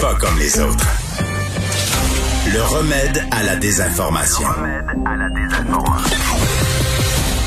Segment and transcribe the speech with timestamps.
[0.00, 0.86] Pas comme les autres.
[2.52, 4.46] Le remède à la désinformation.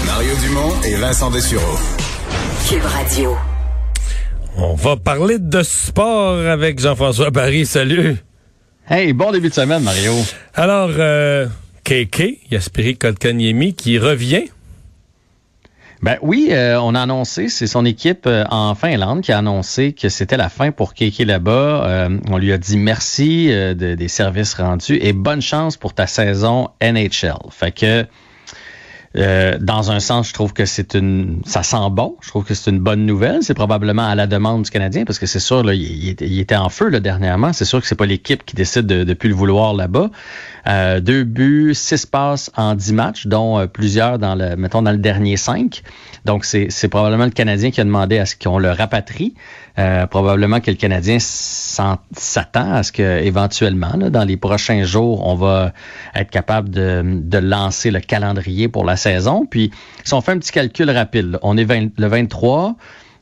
[0.06, 1.78] Mario Dumont et Vincent Dessureau.
[2.70, 3.36] Cube Radio.
[4.56, 7.66] On va parler de sport avec Jean-François Barry.
[7.66, 8.18] Salut.
[8.88, 10.14] Hey, bon début de semaine, Mario.
[10.54, 11.48] Alors, euh,
[11.84, 14.46] KK, Yaspiri Kotkaniemi, qui revient.
[16.04, 19.94] Ben oui, euh, on a annoncé, c'est son équipe euh, en Finlande qui a annoncé
[19.94, 21.86] que c'était la fin pour KK là-bas.
[21.88, 26.06] Euh, on lui a dit merci de- des services rendus et bonne chance pour ta
[26.06, 27.38] saison NHL.
[27.52, 28.06] Fait que
[29.16, 32.18] euh, dans un sens, je trouve que c'est une, ça sent bon.
[32.22, 33.44] Je trouve que c'est une bonne nouvelle.
[33.44, 36.90] C'est probablement à la demande du Canadien parce que c'est sûr, il, était, en feu
[36.90, 37.54] là, dernièrement.
[37.54, 40.10] C'est sûr que c'est pas l'équipe qui décide de, de plus le vouloir là-bas.
[40.68, 44.92] Euh, deux buts, six passes en dix matchs, dont euh, plusieurs dans le, mettons dans
[44.92, 45.84] le dernier cinq.
[46.26, 49.34] Donc c'est probablement le Canadien qui a demandé à ce qu'on le rapatrie.
[49.80, 55.34] Euh, probablement que le Canadien s'attend à ce que éventuellement, dans les prochains jours, on
[55.34, 55.74] va
[56.14, 59.48] être capable de, lancer le calendrier pour la saison.
[59.48, 59.72] Puis,
[60.04, 62.76] si on fait un petit calcul rapide, on est 20 le 23.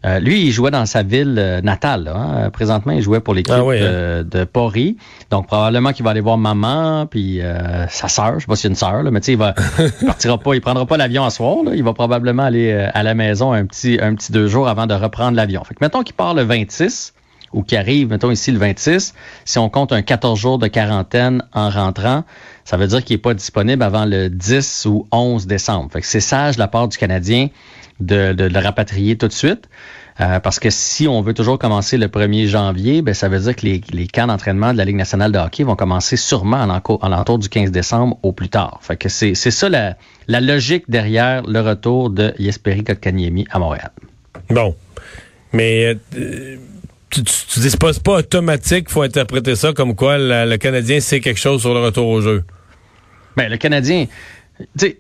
[0.06, 2.06] Euh, lui, il jouait dans sa ville euh, natale.
[2.06, 2.50] là, hein.
[2.50, 3.84] Présentement, il jouait pour l'équipe Ah oui, hein.
[3.84, 4.98] euh, de Pori.
[5.30, 8.36] Donc, probablement qu'il va aller voir maman, puis euh, sa sœur.
[8.40, 9.54] Je sais pas y a une sœur, mais tu sais, il va,
[10.02, 11.58] il partira pas, il prendra pas l'avion à soir.
[11.66, 11.72] Là.
[11.76, 14.94] Il va probablement aller à la maison un petit, un petit deux jours avant de
[14.94, 15.64] reprendre l'avion.
[15.64, 17.14] Fait que mettons qu'il part le 26
[17.54, 19.14] ou qu'il arrive, mettons ici le 26,
[19.46, 22.24] si on compte un 14 jours de quarantaine en rentrant,
[22.64, 25.90] ça veut dire qu'il n'est pas disponible avant le 10 ou 11 décembre.
[25.92, 27.50] Fait que c'est sage de la part du Canadien
[28.02, 29.70] de, de le rapatrier tout de suite.
[30.20, 33.56] Euh, parce que si on veut toujours commencer le 1er janvier, ben, ça veut dire
[33.56, 37.10] que les, les camps d'entraînement de la Ligue nationale de hockey vont commencer sûrement à
[37.10, 38.80] l'entour du 15 décembre au plus tard.
[38.82, 39.96] Fait que c'est c'est ça la,
[40.28, 43.92] la logique derrière le retour de Jesperi Kotkaniemi à Montréal.
[44.50, 44.76] Bon.
[45.54, 46.58] Mais euh,
[47.10, 50.58] tu, tu, tu dis c'est pas, pas automatique, faut interpréter ça comme quoi la- le
[50.58, 52.44] Canadien sait quelque chose sur le retour au jeu.
[53.38, 54.06] Ben, le Canadien,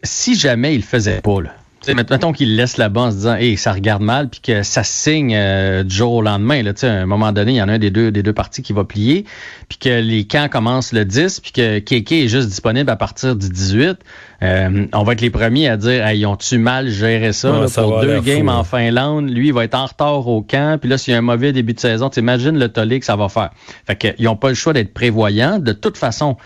[0.03, 1.53] si jamais il le faisait pas, là,
[1.87, 5.33] mettons qu'il laisse là-bas en se disant, hey, ça regarde mal, puis que ça signe
[5.35, 7.69] euh, du jour au lendemain, là, tu sais, à un moment donné, il y en
[7.69, 9.25] a un des deux, des deux parties qui va plier,
[9.67, 13.35] puis que les camps commencent le 10, puis que Keke est juste disponible à partir
[13.35, 13.97] du 18,
[14.43, 17.61] euh, on va être les premiers à dire, hey, ils ont-tu mal géré ça, Ouais,
[17.61, 18.63] là, ça pour deux games fou, en.
[18.63, 21.23] Finlande, lui, il va être en retard au camp, puis là, s'il y a un
[21.23, 23.51] mauvais début de saison, tu imagines le tollé que ça va faire.
[23.85, 25.59] Fait que, ils n'ont pas le choix d'être prévoyants.
[25.59, 26.37] De toute façon,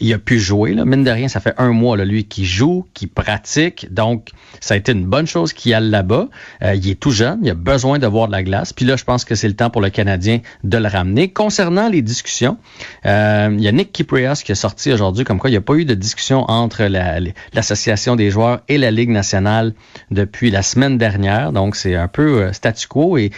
[0.00, 0.84] il a pu jouer, là.
[0.84, 4.28] mine de rien, ça fait un mois, là, lui, qui joue, qui pratique, donc
[4.60, 6.28] ça a été une bonne chose qu'il aille là-bas.
[6.62, 8.96] Euh, il est tout jeune, il a besoin de voir de la glace, puis là,
[8.96, 11.32] je pense que c'est le temps pour le Canadien de le ramener.
[11.32, 12.58] Concernant les discussions,
[13.06, 15.62] euh, il y a Nick Kiprias qui est sorti aujourd'hui, comme quoi il n'y a
[15.62, 17.20] pas eu de discussion entre la-
[17.52, 19.74] l'association des joueurs et la Ligue nationale
[20.10, 21.52] depuis la semaine dernière.
[21.52, 23.18] Donc, c'est un peu euh, statu quo.
[23.18, 23.30] Et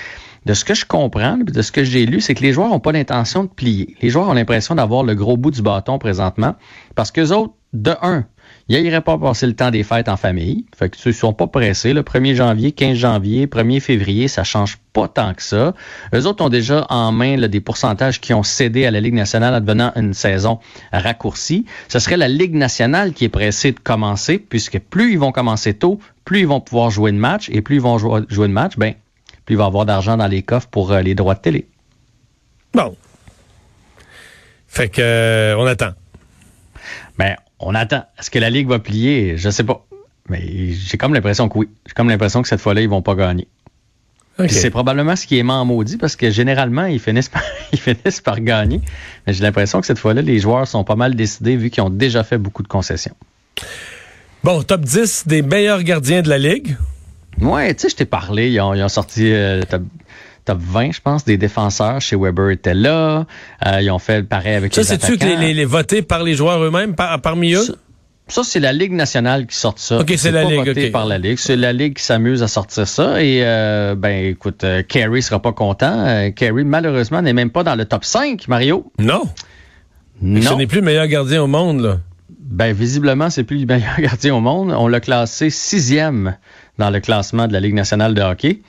[0.46, 2.80] de ce que je comprends, de ce que j'ai lu, c'est que les joueurs n'ont
[2.80, 3.96] pas l'intention de plier.
[4.02, 6.54] Les joueurs ont l'impression d'avoir le gros bout du bâton présentement
[6.94, 8.24] parce que autres, de un,
[8.68, 10.64] ils n'iraient pas passer le temps des fêtes en famille.
[10.76, 11.92] Fait que ils sont pas pressés.
[11.92, 15.74] Le 1er janvier, 15 janvier, 1er février, ça change pas tant que ça.
[16.14, 19.54] Eux autres ont déjà en main des pourcentages qui ont cédé à la Ligue nationale
[19.54, 20.60] en devenant une saison
[20.92, 21.66] raccourcie.
[21.88, 25.74] Ce serait la Ligue nationale qui est pressée de commencer, puisque plus ils vont commencer
[25.74, 28.52] tôt, plus ils vont pouvoir jouer de match, et plus ils vont jouer, jouer de
[28.52, 28.94] match, ben,
[29.44, 31.68] plus il va y avoir d'argent dans les coffres pour euh, les droits de télé.
[32.72, 32.96] Bon.
[34.66, 35.92] Fait que euh, on attend.
[37.18, 38.04] Ben, on attend.
[38.18, 39.36] Est-ce que la Ligue va plier?
[39.36, 39.86] Je sais pas.
[40.28, 41.68] Mais j'ai comme l'impression que oui.
[41.86, 43.46] J'ai comme l'impression que cette fois-là, ils vont pas gagner.
[44.36, 47.78] Puis c'est probablement ce qui est en maudit parce que généralement, ils finissent par, ils
[47.78, 48.80] finissent par gagner.
[49.26, 51.90] Mais j'ai l'impression que cette fois-là, les joueurs sont pas mal décidés vu qu'ils ont
[51.90, 53.14] déjà fait beaucoup de concessions.
[54.42, 56.76] Bon, top 10 des meilleurs gardiens de la Ligue.
[57.40, 58.50] Ouais, tu sais, je t'ai parlé.
[58.50, 59.82] Ils ont, ils ont sorti euh, le top,
[60.44, 62.00] top 20, je pense, des défenseurs.
[62.00, 63.26] Chez Weber était là.
[63.66, 65.40] Euh, ils ont fait pareil avec Ça, les c'est-tu que les, attaquants.
[65.46, 67.62] les, les votés par les joueurs eux-mêmes, par- parmi eux?
[67.62, 67.72] Ça,
[68.26, 69.98] ça, c'est la Ligue nationale qui sort ça.
[70.00, 71.36] Ok, c'est la pas Ligue, voté par la Ligue.
[71.38, 73.22] C'est la Ligue qui s'amuse à sortir ça.
[73.22, 76.30] Et, euh, ben, écoute, Carey sera pas content.
[76.34, 78.90] Carey, malheureusement, n'est même pas dans le top 5, Mario.
[78.98, 79.22] Non.
[80.22, 80.56] Que Ce Non.
[80.56, 81.98] n'est plus le meilleur gardien au monde, là.
[82.54, 84.72] Ben, visiblement, c'est plus le meilleur gardien au monde.
[84.76, 86.36] On l'a classé sixième
[86.78, 88.60] dans le classement de la Ligue nationale de hockey.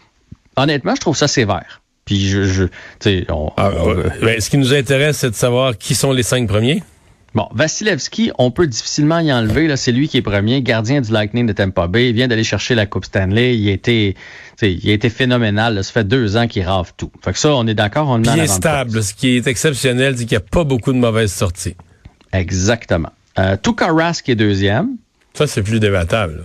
[0.55, 1.81] Honnêtement, je trouve ça sévère.
[2.05, 2.71] Puis, je, je tu
[3.01, 3.95] sais, on- Ah, on-.
[4.25, 6.81] Ben, ce qui nous intéresse, c'est de savoir qui sont les cinq premiers.
[7.35, 9.67] Bon, Vasilevski, on peut difficilement y enlever.
[9.67, 12.09] Là, c'est lui qui est premier, gardien du Lightning de Tampa Bay.
[12.09, 13.57] Il vient d'aller chercher la Coupe Stanley.
[13.57, 14.19] Il a été, tu
[14.57, 15.75] sais, il a été phénoménal.
[15.75, 15.83] là.
[15.83, 17.11] Ça fait deux ans qu'il rave tout.
[17.23, 19.03] Fait que ça, on est d'accord, on est stable.
[19.03, 21.75] Ce qui est exceptionnel, c'est qu'il n'y a pas beaucoup de mauvaises sorties.
[22.31, 23.11] Exactement.
[23.39, 24.97] Euh, Tuukka Rask est deuxième.
[25.33, 26.37] Ça, c'est plus débattable.
[26.37, 26.43] là.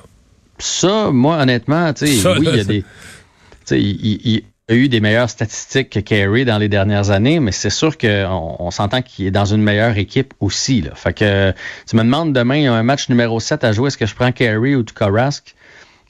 [0.58, 2.82] Ça, moi, honnêtement, tu sais, oui, il y a des.
[2.82, 2.86] Tu
[3.64, 4.44] sais, il, il- il-
[4.76, 8.70] eu des meilleures statistiques que Carey dans les dernières années, mais c'est sûr qu'on on,
[8.70, 10.80] s'entend qu'il est dans une meilleure équipe aussi.
[10.80, 10.92] Là.
[10.94, 11.52] Fait que
[11.88, 14.06] tu me demandes demain, il y a un match numéro 7 à jouer, est-ce que
[14.06, 15.56] je prends Carey ou Tukarask?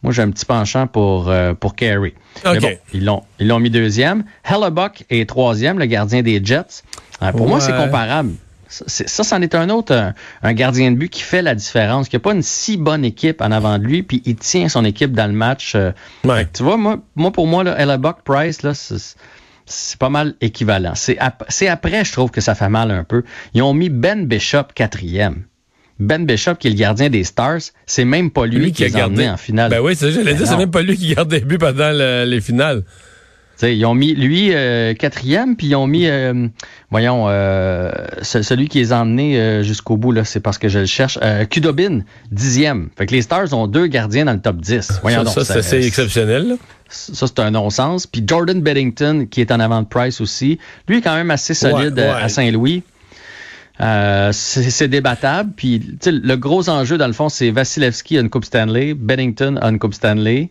[0.03, 2.12] Moi, j'ai un petit penchant pour, euh, pour Carey.
[2.44, 4.25] Mais bon, ils l'ont, ils l'ont mis deuxième.
[4.44, 6.83] Hellebuck est troisième, le gardien des Jets.
[7.23, 8.33] Euh, pour moi, c'est comparable.
[8.70, 10.12] Ça, c'en est un autre,
[10.43, 13.40] un, gardien de but qui fait la différence, qui n'a pas une si bonne équipe
[13.40, 15.75] en avant de lui, puis il tient son équipe dans le match.
[15.75, 15.90] Euh.
[16.52, 20.93] Tu vois, moi, moi pour moi, là, Buck Price, là, c'est pas mal équivalent.
[20.94, 23.25] C'est après, je trouve que ça fait mal un peu.
[23.55, 25.44] Ils ont mis Ben Bishop quatrième.
[25.99, 29.28] Ben Bishop, qui est le gardien des Stars, c'est même pas lui, qui, a gardé
[29.28, 29.70] en finale.
[29.70, 32.40] Ben oui, c'est j'allais dire, c'est même pas lui qui garde des buts pendant les
[32.40, 32.84] finales
[33.62, 36.49] ils ont mis lui euh, quatrième, puis ils ont mis, euh,
[36.91, 37.91] voyons, euh,
[38.23, 41.19] celui qui les a emmenés jusqu'au bout, là, c'est parce que je le cherche,
[41.51, 42.91] Kudobin, dixième.
[42.97, 45.01] Fait que les Stars ont deux gardiens dans le top 10.
[45.03, 46.57] Voyons ça, ça c'est exceptionnel.
[46.89, 48.09] Ça, c'est un non-sens.
[48.09, 50.59] Puis Jordan Beddington, qui est en avant de Price aussi,
[50.89, 52.83] lui est quand même assez solide à Saint-Louis.
[53.81, 55.53] Euh, c'est débattable.
[55.56, 59.71] Puis le gros enjeu, dans le fond, c'est Vasilevski a une Coupe Stanley, Bennington a
[59.71, 60.50] une Coupe Stanley,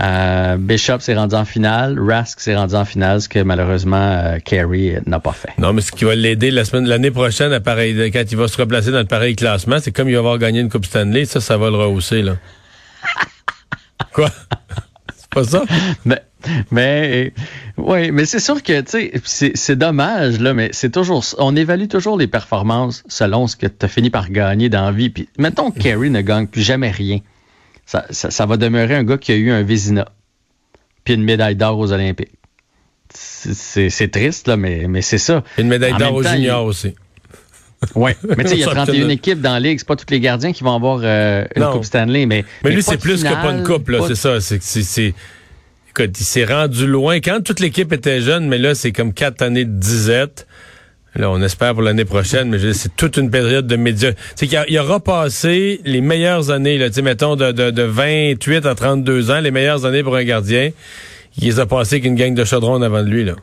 [0.00, 4.38] euh, Bishop s'est rendu en finale, Rask s'est rendu en finale, ce que malheureusement euh,
[4.38, 5.52] Carey n'a pas fait.
[5.58, 8.48] Non, mais ce qui va l'aider la semaine, l'année prochaine, à pareil, quand il va
[8.48, 11.26] se replacer dans le pareil classement, c'est comme il va avoir gagné une Coupe Stanley,
[11.26, 12.36] ça, ça va le rehausser là.
[14.14, 14.30] Quoi?
[15.16, 15.62] c'est pas ça?
[16.06, 16.22] Mais
[16.70, 17.32] mais
[17.84, 21.88] oui, mais c'est sûr que tu sais, c'est dommage là, mais c'est toujours, on évalue
[21.88, 25.10] toujours les performances selon ce que tu as fini par gagner dans la vie.
[25.10, 27.20] Puis mettons que Kerry ne gagne plus jamais rien,
[27.86, 30.08] ça, ça, va demeurer un gars qui a eu un Vézina,
[31.04, 32.32] puis une médaille d'or aux Olympiques.
[33.12, 35.42] C'est triste là, mais mais c'est ça.
[35.58, 36.94] Une médaille d'or aux juniors aussi.
[37.94, 39.78] Oui, mais tu sais, il y a 31 équipes dans la ligue.
[39.78, 42.26] C'est pas tous les gardiens qui vont avoir euh, une Coupe Stanley.
[42.26, 44.00] Mais, mais, lui, c'est plus que pas une coupe, là.
[44.06, 44.38] C'est ça.
[44.40, 45.14] C'est
[45.90, 47.16] Écoute, il s'est rendu loin.
[47.16, 50.46] Quand toute l'équipe était jeune, mais là, c'est comme quatre années de disette.
[51.16, 54.12] Là, on espère pour l'année prochaine, mais c'est toute une période de médias.
[54.36, 59.32] C'est qu'il aura passé les meilleures années, là, mettons, de, de, de 28 à 32
[59.32, 60.70] ans, les meilleures années pour un gardien.
[61.38, 63.34] Il les a passées avec une gang de chaudrons avant de lui, là.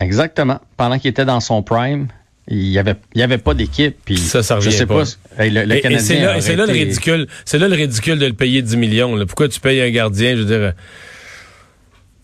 [0.00, 0.60] Exactement.
[0.76, 2.06] Pendant qu'il était dans son prime,
[2.46, 5.02] il y avait il y avait pas d'équipe puis ça ça revient je sais pas,
[5.38, 8.76] le, et, c'est là, là, le ridicule c'est là le ridicule de le payer 10
[8.76, 9.26] millions là.
[9.26, 10.72] pourquoi tu payes un gardien je veux dire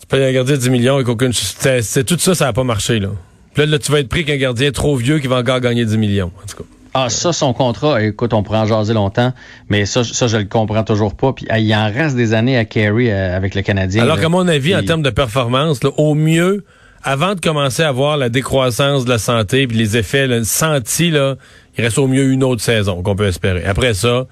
[0.04, 1.32] tu payes un gardien 10 millions et qu'aucune.
[1.32, 3.08] C'est tout ça, ça n'a pas marché, là.
[3.54, 5.96] Puis là, tu vas être pris qu'un gardien trop vieux qui va encore gagner 10
[5.96, 6.64] millions, en tout cas.
[6.92, 9.32] Ah, ça, son contrat, écoute, on pourrait en jaser longtemps,
[9.68, 11.32] mais ça, ça je le comprends toujours pas.
[11.32, 14.02] Puis il en reste des années à carry euh, avec le Canadien.
[14.02, 16.64] Alors qu'à mon avis, en termes de performance, au mieux,
[17.02, 21.10] avant de commencer à voir la décroissance de la santé puis les effets là, sentis,
[21.10, 21.34] là,
[21.76, 23.64] il reste au mieux une autre saison qu'on peut espérer.
[23.64, 24.26] Après ça,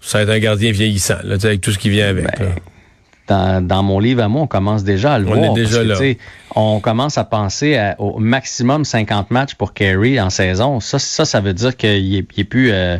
[0.00, 2.26] ça va être un gardien vieillissant, là, avec tout ce qui vient avec.
[2.38, 2.54] Ben,
[3.28, 5.38] dans, mon livre à moi, on commence déjà à le voir.
[6.54, 10.80] On commence à penser au maximum 50 matchs pour Kerry en saison.
[10.80, 12.98] Ça, ça, ça veut dire qu'il est, est plus euh,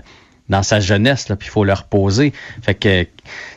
[0.49, 2.33] dans sa jeunesse, puis il faut le reposer.
[2.63, 3.09] Fait que, tu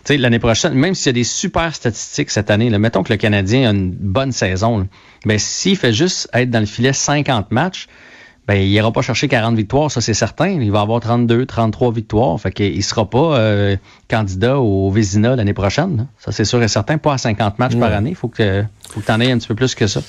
[0.06, 3.14] sais, l'année prochaine, même s'il y a des super statistiques cette année, là, mettons que
[3.14, 4.88] le Canadien a une bonne saison,
[5.26, 7.88] mais s'il fait juste être dans le filet 50 matchs,
[8.48, 10.50] ben, il ira pas chercher 40 victoires, ça c'est certain.
[10.50, 12.40] Il va avoir 32, 33 victoires.
[12.40, 13.76] Fait qu'il sera pas euh,
[14.08, 16.08] candidat au Vézina l'année prochaine.
[16.20, 16.98] Ça c'est sûr et certain.
[17.00, 18.14] Pas à 50 matchs par année.
[18.14, 20.02] Faut que, faut que tu en aies un petit peu plus que ça.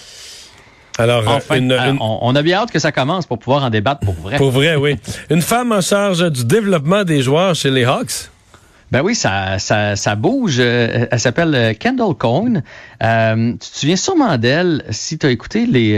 [0.98, 4.14] Alors, enfin, euh, On, a bien hâte que ça commence pour pouvoir en débattre pour
[4.14, 4.36] vrai.
[4.36, 4.96] Pour vrai, oui.
[5.28, 8.30] une femme en charge du développement des joueurs chez les Hawks.
[8.92, 10.56] Ben oui, ça, ça, ça bouge.
[10.60, 12.62] Euh, elle s'appelle euh, Kendall Cohn.
[13.02, 15.96] Euh, tu te souviens sûrement d'elle si tu as écouté les,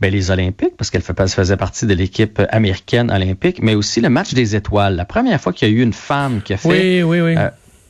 [0.00, 4.32] ben les Olympiques, parce qu'elle faisait partie de l'équipe américaine olympique, mais aussi le match
[4.32, 4.96] des étoiles.
[4.96, 6.68] La première fois qu'il y a eu une femme qui a fait...
[6.68, 7.34] Oui, oui, oui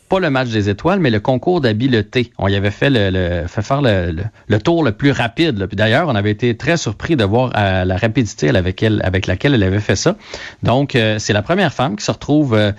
[0.09, 2.33] pas le match des étoiles, mais le concours d'habileté.
[2.39, 4.15] On y avait fait le, fait faire le,
[4.49, 5.67] le, tour le plus rapide.
[5.67, 9.27] Puis d'ailleurs, on avait été très surpris de voir euh, la rapidité avec, elle, avec
[9.27, 10.17] laquelle elle avait fait ça.
[10.63, 12.73] Donc, euh, c'est la première femme qui se retrouve euh,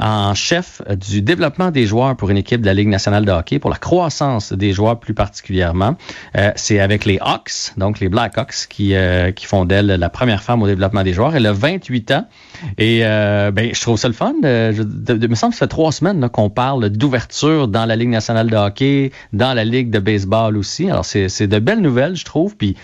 [0.00, 3.58] en chef du développement des joueurs pour une équipe de la Ligue nationale de hockey,
[3.58, 5.96] pour la croissance des joueurs plus particulièrement.
[6.56, 8.94] c'est avec les Hawks, donc les Blackhawks, qui,
[9.36, 11.34] qui font d'elle la première femme au développement des joueurs.
[11.36, 12.26] Elle a 28 ans
[12.78, 14.34] et ben, je trouve ça le fun.
[14.42, 18.08] De, de, me semble que ça fait trois semaines qu'on parle d'ouverture dans la Ligue
[18.10, 20.90] nationale de hockey, dans la Ligue de baseball aussi.
[20.90, 22.56] Alors, c'est de belles nouvelles, je trouve.
[22.56, 22.76] Puis,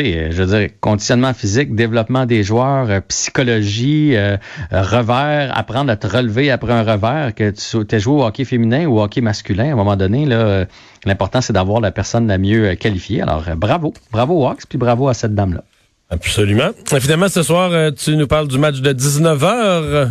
[0.00, 4.36] sais, je veux dire, conditionnement physique, développement des joueurs, euh, psychologie, euh,
[4.70, 8.86] revers, apprendre à te relever après un revers, que tu aies joué au hockey féminin
[8.86, 10.64] ou au hockey masculin, à un moment donné, là, euh,
[11.04, 13.22] l'important, c'est d'avoir la personne la mieux qualifiée.
[13.22, 13.94] Alors, bravo.
[14.12, 15.64] Bravo aux Hawks, puis bravo à cette dame-là.
[16.10, 16.70] Absolument.
[16.86, 20.10] Finalement, ce soir, tu nous parles du match de 19h.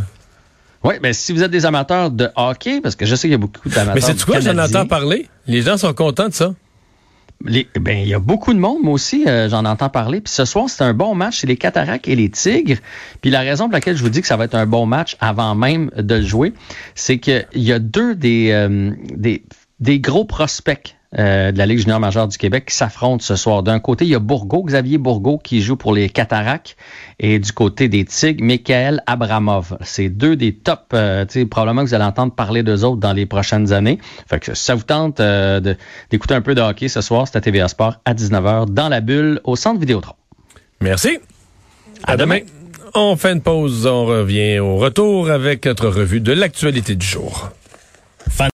[0.84, 3.36] Oui, mais si vous êtes des amateurs de hockey, parce que je sais qu'il y
[3.36, 3.96] a beaucoup d'amateurs.
[3.96, 5.28] Mais c'est quoi, j'en entends parler?
[5.48, 6.54] Les gens sont contents de ça.
[7.44, 10.22] Ben, il y a beaucoup de monde, moi aussi, euh, j'en entends parler.
[10.22, 12.78] Puis ce soir, c'est un bon match, c'est les Cataractes et les Tigres.
[13.22, 15.18] Puis la raison pour laquelle je vous dis que ça va être un bon match
[15.20, 16.54] avant même de le jouer,
[16.96, 19.44] c'est qu'il y a deux des, euh, des,
[19.80, 23.64] des gros prospects euh, de la Ligue junior majeure du Québec qui s'affrontent ce soir.
[23.64, 26.76] D'un côté, il y a Bourgo, Xavier Bourgo qui joue pour les Cataractes
[27.20, 29.78] et du côté des Tigres, Michael Abramov.
[29.82, 33.26] C'est deux des top, euh, probablement que vous allez entendre parler d'eux autres dans les
[33.26, 34.00] prochaines années.
[34.28, 35.60] Fait que ça vous tente euh,
[36.10, 39.02] d'écouter un peu de hockey ce soir, c'est à TVA Sport à 19h dans la
[39.02, 40.16] bulle au centre Vidéotron.
[40.82, 41.20] Merci.
[42.06, 42.40] À, demain.
[42.40, 42.48] demain.
[42.96, 47.50] On fait une pause, on revient au retour avec notre revue de l'actualité du jour.